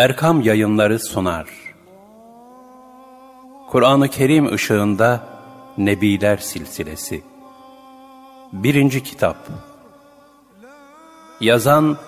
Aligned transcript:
Erkam 0.00 0.40
Yayınları 0.40 0.98
sunar. 0.98 1.48
Kur'an-ı 3.68 4.08
Kerim 4.08 4.52
ışığında 4.52 5.26
Nebiler 5.78 6.36
Silsilesi 6.36 7.22
Birinci 8.52 9.02
Kitap 9.02 9.36
Yazan 11.40 11.98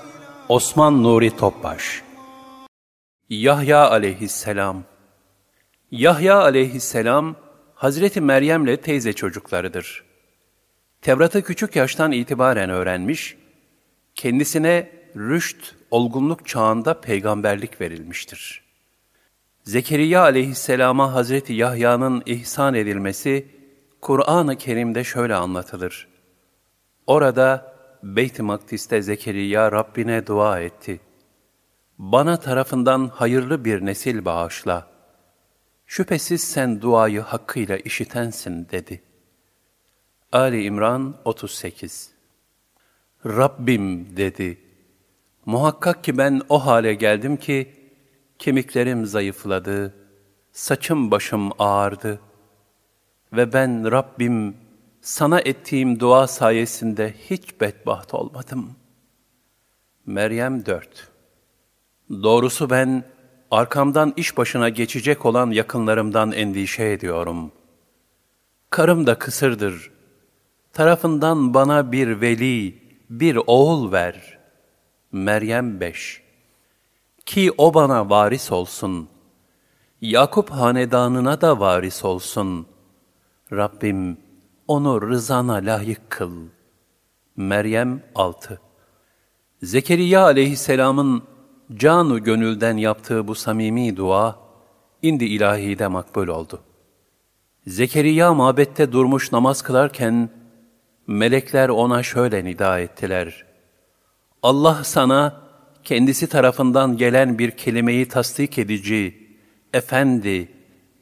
Osman 0.49 1.03
Nuri 1.03 1.37
Topbaş 1.37 2.03
Yahya 3.29 3.91
Aleyhisselam 3.91 4.85
Yahya 5.91 6.41
Aleyhisselam, 6.41 7.37
Hazreti 7.75 8.21
Meryem'le 8.21 8.77
teyze 8.77 9.13
çocuklarıdır. 9.13 10.05
Tevrat'ı 11.03 11.43
küçük 11.43 11.77
yaştan 11.77 12.13
itibaren 12.13 12.71
öğrenmiş, 12.71 13.37
kendisine 14.15 15.02
rüşt, 15.17 15.75
olgunluk 15.91 16.49
çağında 16.49 17.01
peygamberlik 17.01 17.81
verilmiştir. 17.81 18.63
Zekeriya 19.65 20.23
aleyhisselama 20.23 21.15
Hazreti 21.15 21.53
Yahya'nın 21.53 22.23
ihsan 22.27 22.75
edilmesi, 22.75 23.47
Kur'an-ı 24.01 24.57
Kerim'de 24.57 25.05
şöyle 25.05 25.35
anlatılır. 25.35 26.09
Orada 27.07 27.75
Beyt-i 28.03 28.43
Makdis'te 28.43 29.03
Zekeriya 29.03 29.73
Rabbine 29.73 30.27
dua 30.27 30.61
etti. 30.61 31.01
Bana 31.99 32.37
tarafından 32.37 33.09
hayırlı 33.09 33.65
bir 33.65 33.87
nesil 33.87 34.25
bağışla. 34.25 34.87
Şüphesiz 35.87 36.43
sen 36.45 36.81
duayı 36.81 37.21
hakkıyla 37.21 37.77
işitensin 37.77 38.69
dedi. 38.69 39.03
Ali 40.33 40.65
İmran 40.65 41.17
38 41.25 42.11
Rabbim 43.27 44.17
dedi. 44.17 44.62
Muhakkak 45.47 46.05
ki 46.05 46.19
ben 46.19 46.43
o 46.49 46.67
hale 46.67 46.95
geldim 46.95 47.37
ki, 47.37 47.73
kemiklerim 48.39 49.07
zayıfladı, 49.07 49.95
saçım 50.53 51.11
başım 51.11 51.51
ağardı 51.59 52.21
ve 53.33 53.53
ben 53.53 53.91
Rabbim 53.93 54.57
sana 55.01 55.41
ettiğim 55.41 56.01
dua 56.01 56.27
sayesinde 56.27 57.15
hiç 57.31 57.61
bedbaht 57.61 58.15
olmadım. 58.15 58.71
Meryem 60.07 60.67
4 60.67 61.09
Doğrusu 62.11 62.71
ben 62.71 63.05
arkamdan 63.51 64.13
iş 64.17 64.37
başına 64.37 64.69
geçecek 64.69 65.27
olan 65.27 65.51
yakınlarımdan 65.51 66.33
endişe 66.33 66.85
ediyorum. 66.85 67.53
Karım 68.71 69.07
da 69.07 69.19
kısırdır. 69.19 69.91
Tarafından 70.73 71.55
bana 71.55 71.93
bir 71.93 72.21
veli, 72.21 72.79
bir 73.11 73.39
oğul 73.47 73.93
ver.'' 73.93 74.42
Meryem 75.13 75.81
5 75.81 76.23
Ki 77.27 77.53
o 77.59 77.75
bana 77.75 78.11
varis 78.11 78.53
olsun. 78.53 79.09
Yakup 80.01 80.51
hanedanına 80.51 81.41
da 81.41 81.61
varis 81.61 82.05
olsun. 82.05 82.67
Rabbim 83.53 84.19
onu 84.69 85.09
rızana 85.09 85.55
layık 85.55 86.11
kıl. 86.11 86.33
Meryem 87.37 88.03
6 88.15 88.61
Zekeriya 89.63 90.23
aleyhisselamın 90.23 91.23
canu 91.75 92.25
gönülden 92.25 92.77
yaptığı 92.77 93.29
bu 93.29 93.35
samimi 93.35 93.97
dua, 93.97 94.39
indi 95.03 95.25
ilahide 95.25 95.87
makbul 95.87 96.29
oldu. 96.29 96.63
Zekeriya 97.67 98.35
mabette 98.35 98.93
durmuş 98.93 99.33
namaz 99.33 99.63
kılarken, 99.63 100.31
melekler 101.07 101.69
ona 101.69 102.03
şöyle 102.03 102.45
nida 102.45 102.81
ettiler. 102.81 103.52
Allah 104.43 104.85
sana 104.85 105.43
kendisi 105.85 106.27
tarafından 106.27 106.97
gelen 106.97 107.39
bir 107.39 107.51
kelimeyi 107.51 108.09
tasdik 108.09 108.59
edici, 108.59 109.29
efendi, 109.73 110.49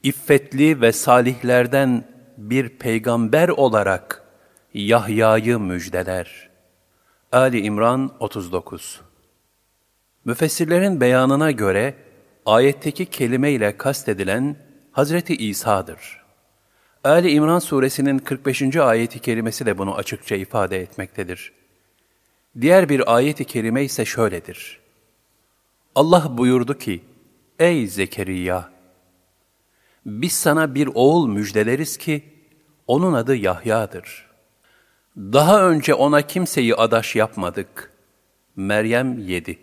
iffetli 0.03 0.81
ve 0.81 0.91
salihlerden 0.91 2.03
bir 2.37 2.69
peygamber 2.69 3.49
olarak 3.49 4.23
Yahya'yı 4.73 5.59
müjdeler. 5.59 6.49
Ali 7.31 7.59
İmran 7.59 8.11
39 8.19 9.01
Müfessirlerin 10.25 11.01
beyanına 11.01 11.51
göre 11.51 11.95
ayetteki 12.45 13.05
kelime 13.05 13.51
ile 13.51 13.77
kastedilen 13.77 14.55
Hazreti 14.91 15.35
İsa'dır. 15.35 16.21
Ali 17.03 17.31
İmran 17.31 17.59
suresinin 17.59 18.19
45. 18.19 18.75
ayeti 18.75 19.19
kerimesi 19.19 19.65
de 19.65 19.77
bunu 19.77 19.95
açıkça 19.95 20.35
ifade 20.35 20.81
etmektedir. 20.81 21.60
Diğer 22.59 22.89
bir 22.89 23.15
ayet-i 23.15 23.45
kerime 23.45 23.83
ise 23.83 24.05
şöyledir. 24.05 24.79
Allah 25.95 26.37
buyurdu 26.37 26.77
ki, 26.77 27.01
Ey 27.59 27.87
Zekeriya! 27.87 28.71
Biz 30.05 30.33
sana 30.33 30.75
bir 30.75 30.89
oğul 30.93 31.27
müjdeleriz 31.27 31.97
ki, 31.97 32.23
onun 32.87 33.13
adı 33.13 33.35
Yahya'dır. 33.35 34.29
Daha 35.17 35.69
önce 35.69 35.93
ona 35.93 36.21
kimseyi 36.21 36.75
adaş 36.75 37.15
yapmadık. 37.15 37.91
Meryem 38.55 39.19
7 39.19 39.59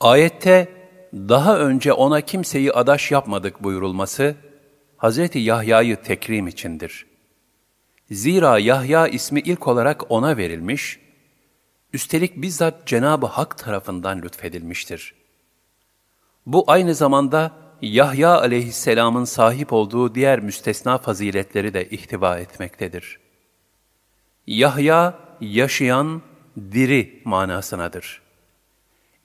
Ayette, 0.00 0.68
daha 1.12 1.58
önce 1.58 1.92
ona 1.92 2.20
kimseyi 2.20 2.72
adaş 2.72 3.10
yapmadık 3.10 3.64
buyurulması, 3.64 4.34
Hz. 4.98 5.18
Yahya'yı 5.34 5.96
tekrim 5.96 6.48
içindir. 6.48 7.06
Zira 8.10 8.58
Yahya 8.58 9.08
ismi 9.08 9.40
ilk 9.40 9.68
olarak 9.68 10.10
ona 10.10 10.36
verilmiş 10.36 10.99
Üstelik 11.92 12.42
bizzat 12.42 12.86
Cenab-ı 12.86 13.26
Hak 13.26 13.58
tarafından 13.58 14.22
lütfedilmiştir. 14.22 15.14
Bu 16.46 16.64
aynı 16.66 16.94
zamanda 16.94 17.52
Yahya 17.82 18.40
aleyhisselamın 18.40 19.24
sahip 19.24 19.72
olduğu 19.72 20.14
diğer 20.14 20.40
müstesna 20.40 20.98
faziletleri 20.98 21.74
de 21.74 21.88
ihtiva 21.88 22.38
etmektedir. 22.38 23.20
Yahya, 24.46 25.18
yaşayan, 25.40 26.22
diri 26.56 27.22
manasınadır. 27.24 28.22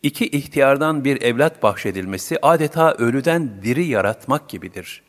İki 0.04 0.28
ihtiyardan 0.28 1.06
bir 1.06 1.22
evlat 1.22 1.64
bahşedilmesi 1.64 2.38
adeta 2.42 2.94
ölüden 2.94 3.62
diri 3.64 3.86
yaratmak 3.86 4.50
gibidir. 4.50 5.04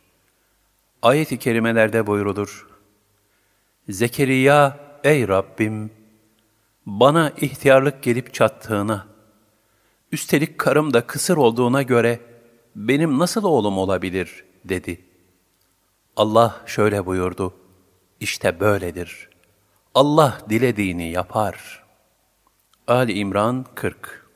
Ayet-i 1.01 1.39
kerimelerde 1.39 2.07
buyrulur. 2.07 2.67
Zekeriya, 3.89 4.79
ey 5.03 5.27
Rabbim! 5.27 5.96
Bana 6.87 7.29
ihtiyarlık 7.29 8.03
gelip 8.03 8.33
çattığına, 8.33 9.07
üstelik 10.11 10.57
karım 10.57 10.93
da 10.93 11.07
kısır 11.07 11.37
olduğuna 11.37 11.81
göre 11.81 12.19
benim 12.75 13.19
nasıl 13.19 13.43
oğlum 13.43 13.77
olabilir 13.77 14.45
dedi. 14.65 15.05
Allah 16.15 16.61
şöyle 16.65 17.05
buyurdu, 17.05 17.53
işte 18.19 18.59
böyledir. 18.59 19.29
Allah 19.95 20.37
dilediğini 20.49 21.11
yapar. 21.11 21.83
Ali 22.87 23.13
İmran 23.13 23.65
40 23.75 24.27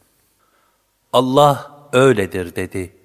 Allah 1.14 1.72
öyledir 1.94 2.56
dedi. 2.56 2.96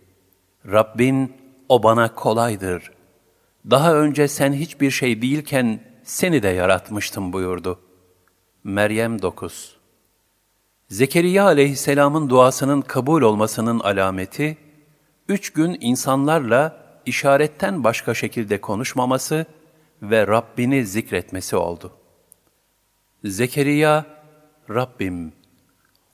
Rabbin 0.67 1.37
o 1.69 1.83
bana 1.83 2.15
kolaydır. 2.15 2.93
Daha 3.71 3.95
önce 3.95 4.29
sen 4.29 4.53
hiçbir 4.53 4.91
şey 4.91 5.23
değilken 5.23 5.81
seni 6.05 6.43
de 6.43 6.49
yaratmıştım 6.49 7.33
buyurdu.'' 7.33 7.86
Meryem 8.69 9.23
9 9.23 9.77
Zekeriya 10.89 11.45
aleyhisselamın 11.45 12.31
duasının 12.31 12.81
kabul 12.81 13.23
olmasının 13.23 13.81
alameti, 13.81 14.59
üç 15.29 15.53
gün 15.53 15.79
insanlarla 15.81 16.87
işaretten 17.07 17.85
başka 17.85 18.15
şekilde 18.15 18.61
konuşmaması 18.61 19.47
ve 20.03 20.27
Rabbini 20.27 20.87
zikretmesi 20.87 21.57
oldu. 21.57 21.93
Zekeriya, 23.25 24.05
Rabbim, 24.71 25.33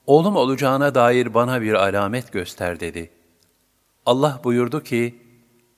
oğlum 0.07 0.37
olacağına 0.37 0.95
dair 0.95 1.35
bana 1.35 1.63
bir 1.63 1.75
alamet 1.75 2.33
göster 2.33 2.81
dedi. 2.81 3.11
Allah 4.07 4.41
buyurdu 4.45 4.83
ki, 4.83 5.23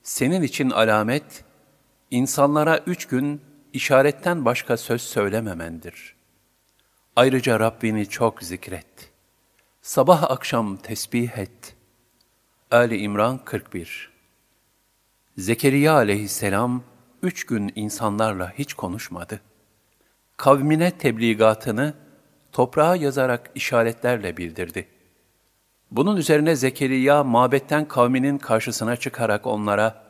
senin 0.03 0.43
için 0.43 0.71
alamet, 0.71 1.44
insanlara 2.11 2.79
üç 2.87 3.06
gün 3.06 3.41
işaretten 3.73 4.44
başka 4.44 4.76
söz 4.76 5.03
söylememendir.'' 5.03 6.13
Ayrıca 7.16 7.61
Rabbini 7.61 8.08
çok 8.08 8.43
zikret. 8.43 9.11
Sabah 9.82 10.31
akşam 10.31 10.76
tesbih 10.76 11.38
et. 11.38 11.76
Ali 12.70 12.96
İmran 12.96 13.40
41 13.44 14.11
Zekeriya 15.38 15.94
aleyhisselam 15.94 16.82
üç 17.22 17.46
gün 17.46 17.72
insanlarla 17.75 18.52
hiç 18.58 18.75
konuşmadı. 18.75 19.40
Kavmine 20.37 20.90
tebligatını 20.90 21.94
toprağa 22.52 22.96
yazarak 22.96 23.50
işaretlerle 23.55 24.37
bildirdi. 24.37 24.88
Bunun 25.90 26.16
üzerine 26.16 26.56
Zekeriya 26.56 27.25
mabetten 27.25 27.88
kavminin 27.88 28.38
karşısına 28.38 28.96
çıkarak 28.96 29.46
onlara 29.46 30.05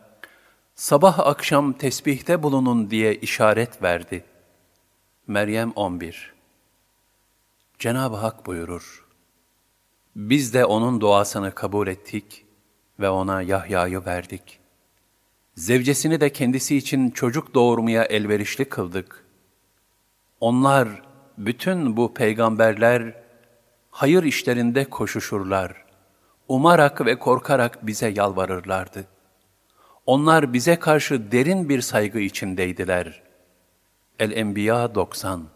sabah 0.74 1.18
akşam 1.18 1.72
tesbihte 1.72 2.42
bulunun 2.42 2.90
diye 2.90 3.14
işaret 3.14 3.82
verdi. 3.82 4.24
Meryem 5.26 5.70
11 5.70 6.34
Cenab-ı 7.84 8.16
Hak 8.16 8.46
buyurur, 8.46 9.06
Biz 10.16 10.54
de 10.54 10.64
onun 10.64 11.00
duasını 11.00 11.54
kabul 11.54 11.86
ettik 11.88 12.46
ve 13.00 13.08
ona 13.08 13.42
Yahya'yı 13.42 14.04
verdik. 14.04 14.60
Zevcesini 15.54 16.20
de 16.20 16.32
kendisi 16.32 16.76
için 16.76 17.10
çocuk 17.10 17.54
doğurmaya 17.54 18.04
elverişli 18.04 18.64
kıldık. 18.64 19.24
Onlar, 20.40 20.88
bütün 21.38 21.96
bu 21.96 22.14
peygamberler, 22.14 23.22
hayır 23.90 24.22
işlerinde 24.22 24.84
koşuşurlar. 24.84 25.84
Umarak 26.48 27.06
ve 27.06 27.18
korkarak 27.18 27.86
bize 27.86 28.08
yalvarırlardı. 28.08 29.04
Onlar 30.06 30.52
bize 30.52 30.78
karşı 30.78 31.32
derin 31.32 31.68
bir 31.68 31.80
saygı 31.80 32.18
içindeydiler. 32.18 33.22
El-Enbiya 34.18 34.94
90 34.94 35.53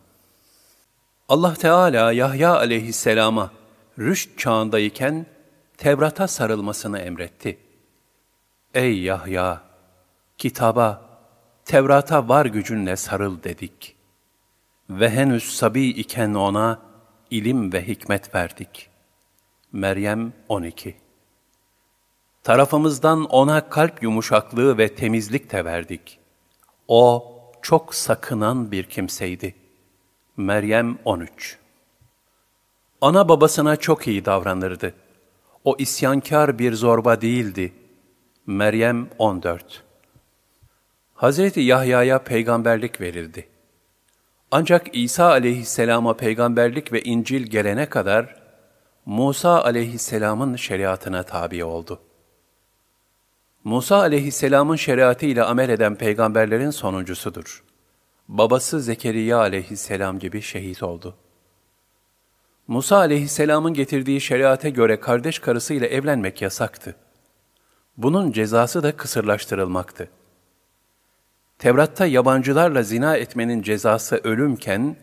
Allah 1.29 1.55
Teala 1.55 2.13
Yahya 2.13 2.57
aleyhisselama 2.57 3.51
rüşt 3.99 4.39
çağındayken 4.39 5.27
Tevrat'a 5.77 6.29
sarılmasını 6.29 6.99
emretti. 6.99 7.59
Ey 8.75 9.03
Yahya! 9.03 9.63
Kitaba, 10.39 11.03
Tevrat'a 11.65 12.29
var 12.29 12.47
gücünle 12.47 12.97
sarıl 12.97 13.43
dedik. 13.43 13.97
Ve 14.91 15.11
henüz 15.11 15.57
sabi 15.57 15.87
iken 15.87 16.35
ona 16.35 16.83
ilim 17.31 17.73
ve 17.73 17.89
hikmet 17.89 18.35
verdik. 18.35 18.91
Meryem 19.73 20.33
12 20.49 20.97
Tarafımızdan 22.43 23.25
ona 23.25 23.69
kalp 23.69 24.03
yumuşaklığı 24.03 24.79
ve 24.79 24.95
temizlik 24.95 25.53
de 25.53 25.65
verdik. 25.65 26.19
O 26.89 27.33
çok 27.63 27.95
sakınan 27.95 28.73
bir 28.73 28.85
kimseydi. 28.85 29.68
Meryem 30.39 30.99
13 31.05 31.59
Ana 33.01 33.29
babasına 33.29 33.77
çok 33.77 34.07
iyi 34.07 34.25
davranırdı. 34.25 34.95
O 35.65 35.77
isyankar 35.79 36.59
bir 36.59 36.75
zorba 36.75 37.21
değildi. 37.21 37.73
Meryem 38.47 39.09
14 39.19 39.85
Hazreti 41.15 41.61
Yahya'ya 41.61 42.19
peygamberlik 42.19 43.01
verildi. 43.01 43.49
Ancak 44.51 44.87
İsa 44.93 45.29
aleyhisselama 45.29 46.17
peygamberlik 46.17 46.93
ve 46.93 47.03
İncil 47.03 47.43
gelene 47.43 47.87
kadar 47.89 48.37
Musa 49.07 49.65
aleyhisselamın 49.65 50.57
şeriatına 50.57 51.23
tabi 51.23 51.65
oldu. 51.65 52.01
Musa 53.65 53.97
aleyhisselamın 53.97 54.77
şeriatı 54.77 55.27
ile 55.27 55.43
amel 55.43 55.69
eden 55.69 55.95
peygamberlerin 55.95 56.71
sonuncusudur. 56.71 57.68
Babası 58.29 58.81
Zekeriya 58.81 59.39
aleyhisselam 59.39 60.19
gibi 60.19 60.43
şehit 60.43 60.83
oldu. 60.83 61.17
Musa 62.67 62.97
aleyhisselamın 62.97 63.75
getirdiği 63.75 64.21
şeriate 64.21 64.71
göre 64.71 65.01
kardeş 65.01 65.39
karısıyla 65.39 65.87
evlenmek 65.87 66.43
yasaktı. 66.43 66.97
Bunun 67.97 68.33
cezası 68.33 68.83
da 68.83 68.97
kısırlaştırılmaktı. 68.97 70.09
Tevrat'ta 71.59 72.07
yabancılarla 72.07 72.83
zina 72.83 73.17
etmenin 73.17 73.63
cezası 73.63 74.17
ölümken, 74.17 74.97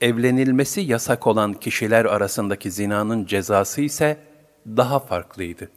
evlenilmesi 0.00 0.80
yasak 0.80 1.26
olan 1.26 1.54
kişiler 1.54 2.04
arasındaki 2.04 2.70
zinanın 2.70 3.26
cezası 3.26 3.80
ise 3.80 4.18
daha 4.66 4.98
farklıydı. 4.98 5.70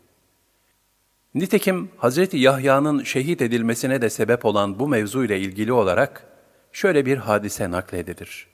Nitekim 1.35 1.89
Hz. 2.01 2.33
Yahya'nın 2.33 3.03
şehit 3.03 3.41
edilmesine 3.41 4.01
de 4.01 4.09
sebep 4.09 4.45
olan 4.45 4.79
bu 4.79 4.87
mevzu 4.87 5.23
ile 5.23 5.39
ilgili 5.39 5.73
olarak 5.73 6.28
şöyle 6.71 7.05
bir 7.05 7.17
hadise 7.17 7.71
nakledilir. 7.71 8.47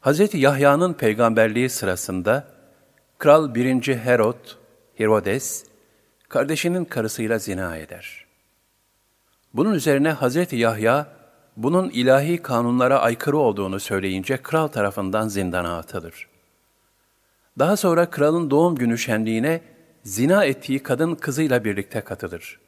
Hz. 0.00 0.34
Yahya'nın 0.34 0.92
peygamberliği 0.92 1.68
sırasında 1.68 2.48
Kral 3.18 3.54
1. 3.54 3.96
Herod, 3.96 4.56
Herodes, 4.94 5.64
kardeşinin 6.28 6.84
karısıyla 6.84 7.38
zina 7.38 7.76
eder. 7.76 8.26
Bunun 9.54 9.74
üzerine 9.74 10.14
Hz. 10.14 10.52
Yahya, 10.52 11.06
bunun 11.56 11.90
ilahi 11.90 12.42
kanunlara 12.42 12.98
aykırı 13.00 13.36
olduğunu 13.36 13.80
söyleyince 13.80 14.36
kral 14.36 14.68
tarafından 14.68 15.28
zindana 15.28 15.78
atılır. 15.78 16.28
Daha 17.58 17.76
sonra 17.76 18.10
kralın 18.10 18.50
doğum 18.50 18.74
günü 18.74 18.98
şenliğine 18.98 19.60
zina 20.04 20.44
ettiği 20.44 20.82
kadın 20.82 21.14
kızıyla 21.14 21.64
birlikte 21.64 22.00
katılır. 22.00 22.60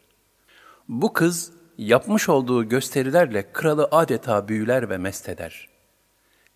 Bu 0.88 1.12
kız 1.12 1.52
yapmış 1.78 2.28
olduğu 2.28 2.68
gösterilerle 2.68 3.52
kralı 3.52 3.88
adeta 3.90 4.48
büyüler 4.48 4.90
ve 4.90 4.98
mest 4.98 5.28
eder. 5.28 5.68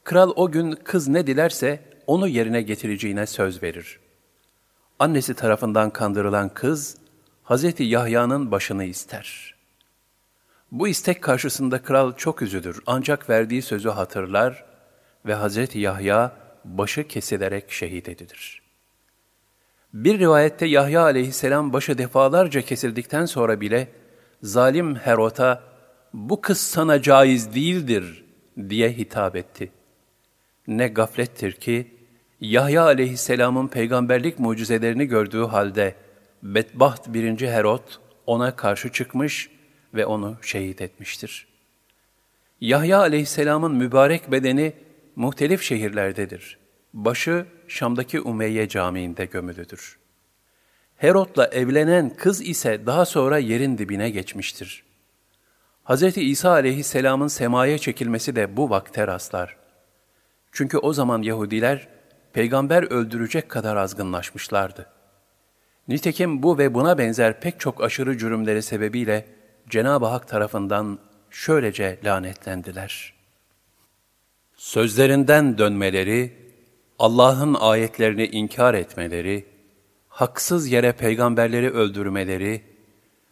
Kral 0.04 0.32
o 0.36 0.50
gün 0.50 0.72
kız 0.72 1.08
ne 1.08 1.26
dilerse 1.26 1.80
onu 2.06 2.28
yerine 2.28 2.62
getireceğine 2.62 3.26
söz 3.26 3.62
verir. 3.62 4.00
Annesi 4.98 5.34
tarafından 5.34 5.90
kandırılan 5.90 6.48
kız, 6.48 6.96
Hz. 7.44 7.80
Yahya'nın 7.80 8.50
başını 8.50 8.84
ister. 8.84 9.54
Bu 10.72 10.88
istek 10.88 11.22
karşısında 11.22 11.82
kral 11.82 12.12
çok 12.16 12.42
üzülür 12.42 12.80
ancak 12.86 13.30
verdiği 13.30 13.62
sözü 13.62 13.88
hatırlar 13.88 14.64
ve 15.26 15.36
Hz. 15.36 15.74
Yahya 15.74 16.32
başı 16.64 17.08
kesilerek 17.08 17.70
şehit 17.70 18.08
edilir. 18.08 18.62
Bir 19.94 20.18
rivayette 20.18 20.66
Yahya 20.66 21.02
aleyhisselam 21.02 21.72
başı 21.72 21.98
defalarca 21.98 22.62
kesildikten 22.62 23.26
sonra 23.26 23.60
bile 23.60 23.88
zalim 24.42 24.94
Herot'a 24.94 25.62
bu 26.14 26.40
kız 26.40 26.58
sana 26.58 27.02
caiz 27.02 27.54
değildir 27.54 28.24
diye 28.68 28.92
hitap 28.92 29.36
etti. 29.36 29.72
Ne 30.66 30.88
gaflettir 30.88 31.52
ki 31.52 31.94
Yahya 32.40 32.82
aleyhisselamın 32.82 33.68
peygamberlik 33.68 34.38
mucizelerini 34.38 35.06
gördüğü 35.06 35.44
halde 35.44 35.94
bedbaht 36.42 37.08
birinci 37.08 37.50
Herot 37.50 38.00
ona 38.26 38.56
karşı 38.56 38.92
çıkmış 38.92 39.50
ve 39.94 40.06
onu 40.06 40.36
şehit 40.42 40.82
etmiştir. 40.82 41.48
Yahya 42.60 42.98
aleyhisselamın 42.98 43.74
mübarek 43.74 44.32
bedeni 44.32 44.72
muhtelif 45.16 45.62
şehirlerdedir. 45.62 46.58
Başı 46.94 47.46
Şam'daki 47.68 48.20
Umeyye 48.20 48.68
Camii'nde 48.68 49.24
gömülüdür. 49.24 49.98
Herod'la 50.98 51.46
evlenen 51.46 52.10
kız 52.10 52.42
ise 52.42 52.86
daha 52.86 53.04
sonra 53.04 53.38
yerin 53.38 53.78
dibine 53.78 54.10
geçmiştir. 54.10 54.84
Hz. 55.84 56.16
İsa 56.16 56.50
aleyhisselamın 56.50 57.28
semaya 57.28 57.78
çekilmesi 57.78 58.36
de 58.36 58.56
bu 58.56 58.70
vakte 58.70 59.06
rastlar. 59.06 59.56
Çünkü 60.52 60.78
o 60.78 60.92
zaman 60.92 61.22
Yahudiler 61.22 61.88
peygamber 62.32 62.82
öldürecek 62.82 63.48
kadar 63.48 63.76
azgınlaşmışlardı. 63.76 64.86
Nitekim 65.88 66.42
bu 66.42 66.58
ve 66.58 66.74
buna 66.74 66.98
benzer 66.98 67.40
pek 67.40 67.60
çok 67.60 67.84
aşırı 67.84 68.18
cürümleri 68.18 68.62
sebebiyle 68.62 69.26
Cenab-ı 69.68 70.06
Hak 70.06 70.28
tarafından 70.28 70.98
şöylece 71.30 71.98
lanetlendiler. 72.04 73.14
Sözlerinden 74.56 75.58
dönmeleri, 75.58 76.32
Allah'ın 76.98 77.54
ayetlerini 77.54 78.26
inkar 78.26 78.74
etmeleri, 78.74 79.57
haksız 80.18 80.72
yere 80.72 80.92
peygamberleri 80.92 81.70
öldürmeleri 81.70 82.64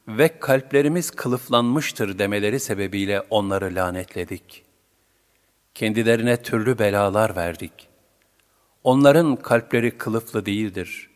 ve 0.08 0.38
kalplerimiz 0.38 1.10
kılıflanmıştır 1.10 2.18
demeleri 2.18 2.60
sebebiyle 2.60 3.20
onları 3.20 3.74
lanetledik. 3.74 4.64
Kendilerine 5.74 6.42
türlü 6.42 6.78
belalar 6.78 7.36
verdik. 7.36 7.88
Onların 8.84 9.36
kalpleri 9.36 9.98
kılıflı 9.98 10.46
değildir. 10.46 11.10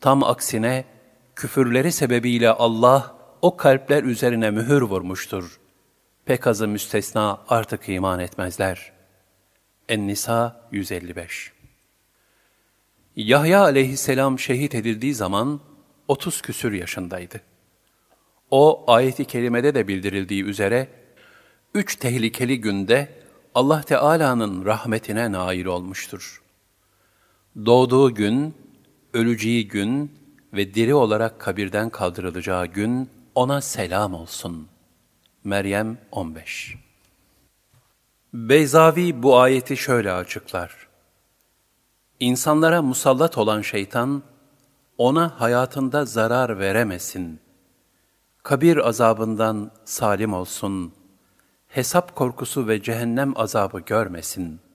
Tam 0.00 0.22
aksine 0.22 0.84
küfürleri 1.36 1.92
sebebiyle 1.92 2.50
Allah 2.50 3.14
o 3.42 3.56
kalpler 3.56 4.02
üzerine 4.02 4.50
mühür 4.50 4.82
vurmuştur. 4.82 5.60
Pek 6.24 6.46
azı 6.46 6.68
müstesna 6.68 7.40
artık 7.48 7.88
iman 7.88 8.20
etmezler. 8.20 8.92
En-Nisa 9.88 10.68
155 10.72 11.54
Yahya 13.16 13.62
aleyhisselam 13.62 14.38
şehit 14.38 14.74
edildiği 14.74 15.14
zaman 15.14 15.60
30 16.08 16.42
küsür 16.42 16.72
yaşındaydı. 16.72 17.40
O 18.50 18.84
ayeti 18.86 19.24
kerimede 19.24 19.74
de 19.74 19.88
bildirildiği 19.88 20.44
üzere 20.44 20.88
üç 21.74 21.96
tehlikeli 21.96 22.60
günde 22.60 23.08
Allah 23.54 23.82
Teala'nın 23.82 24.64
rahmetine 24.64 25.32
nail 25.32 25.64
olmuştur. 25.64 26.42
Doğduğu 27.66 28.14
gün, 28.14 28.54
öleceği 29.12 29.68
gün 29.68 30.12
ve 30.52 30.74
diri 30.74 30.94
olarak 30.94 31.40
kabirden 31.40 31.90
kaldırılacağı 31.90 32.66
gün 32.66 33.10
ona 33.34 33.60
selam 33.60 34.14
olsun. 34.14 34.68
Meryem 35.44 35.98
15 36.12 36.76
Beyzavi 38.34 39.22
bu 39.22 39.38
ayeti 39.38 39.76
şöyle 39.76 40.12
açıklar. 40.12 40.83
İnsanlara 42.20 42.82
musallat 42.82 43.38
olan 43.38 43.62
şeytan, 43.62 44.22
ona 44.98 45.40
hayatında 45.40 46.04
zarar 46.04 46.58
veremesin. 46.58 47.40
Kabir 48.42 48.88
azabından 48.88 49.70
salim 49.84 50.34
olsun. 50.34 50.92
Hesap 51.68 52.16
korkusu 52.16 52.68
ve 52.68 52.82
cehennem 52.82 53.38
azabı 53.38 53.80
görmesin.'' 53.80 54.73